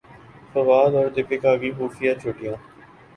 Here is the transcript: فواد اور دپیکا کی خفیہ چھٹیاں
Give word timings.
فواد 0.51 0.91
اور 0.97 1.07
دپیکا 1.15 1.53
کی 1.61 1.69
خفیہ 1.77 2.13
چھٹیاں 2.21 2.55